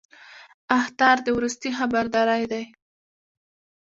اخطار 0.79 1.17
د 1.23 1.27
وروستي 1.37 1.69
خبرداری 1.79 2.43
دی 2.51 2.63